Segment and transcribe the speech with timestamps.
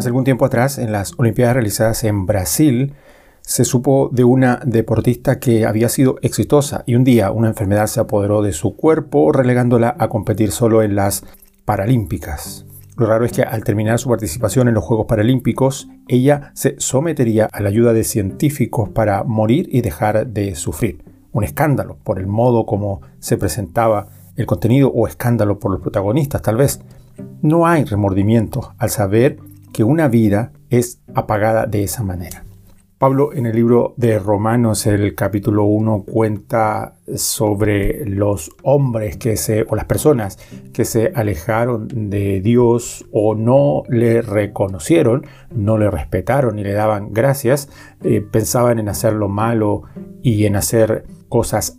[0.00, 2.94] Hace algún tiempo atrás, en las Olimpiadas realizadas en Brasil,
[3.42, 8.00] se supo de una deportista que había sido exitosa y un día una enfermedad se
[8.00, 11.22] apoderó de su cuerpo, relegándola a competir solo en las
[11.66, 12.64] Paralímpicas.
[12.96, 17.50] Lo raro es que al terminar su participación en los Juegos Paralímpicos, ella se sometería
[17.52, 21.04] a la ayuda de científicos para morir y dejar de sufrir.
[21.32, 24.06] Un escándalo por el modo como se presentaba
[24.36, 26.80] el contenido o escándalo por los protagonistas, tal vez.
[27.42, 32.44] No hay remordimiento al saber que una vida es apagada de esa manera.
[33.00, 39.64] Pablo en el libro de Romanos, el capítulo 1, cuenta sobre los hombres que se,
[39.66, 40.38] o las personas
[40.74, 47.14] que se alejaron de Dios o no le reconocieron, no le respetaron y le daban
[47.14, 47.70] gracias,
[48.04, 49.84] eh, pensaban en hacer lo malo
[50.22, 51.78] y en hacer cosas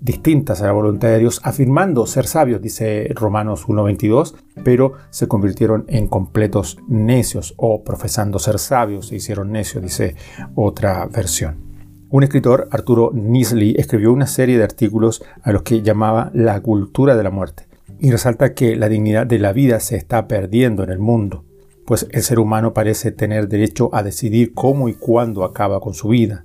[0.00, 5.84] distintas a la voluntad de Dios, afirmando ser sabios, dice Romanos 1.22, pero se convirtieron
[5.88, 10.16] en completos necios o profesando ser sabios se hicieron necios, dice
[10.54, 11.56] otra versión.
[12.10, 17.16] Un escritor, Arturo Nisley, escribió una serie de artículos a los que llamaba la cultura
[17.16, 17.66] de la muerte
[17.98, 21.44] y resalta que la dignidad de la vida se está perdiendo en el mundo,
[21.86, 26.08] pues el ser humano parece tener derecho a decidir cómo y cuándo acaba con su
[26.08, 26.44] vida.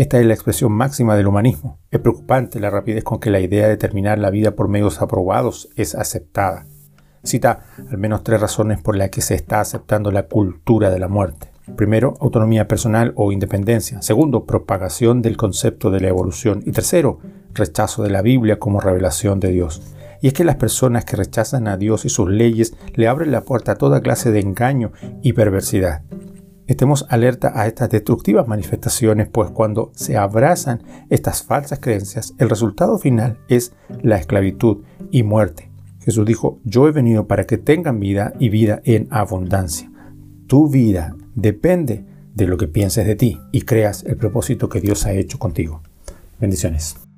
[0.00, 1.78] Esta es la expresión máxima del humanismo.
[1.90, 5.68] Es preocupante la rapidez con que la idea de terminar la vida por medios aprobados
[5.76, 6.64] es aceptada.
[7.22, 11.08] Cita al menos tres razones por las que se está aceptando la cultura de la
[11.08, 11.52] muerte.
[11.76, 14.00] Primero, autonomía personal o independencia.
[14.00, 16.62] Segundo, propagación del concepto de la evolución.
[16.64, 17.18] Y tercero,
[17.52, 19.82] rechazo de la Biblia como revelación de Dios.
[20.22, 23.42] Y es que las personas que rechazan a Dios y sus leyes le abren la
[23.42, 26.04] puerta a toda clase de engaño y perversidad.
[26.70, 32.96] Estemos alerta a estas destructivas manifestaciones, pues cuando se abrazan estas falsas creencias, el resultado
[32.96, 35.68] final es la esclavitud y muerte.
[35.98, 39.90] Jesús dijo, yo he venido para que tengan vida y vida en abundancia.
[40.46, 42.04] Tu vida depende
[42.36, 45.82] de lo que pienses de ti y creas el propósito que Dios ha hecho contigo.
[46.38, 47.09] Bendiciones.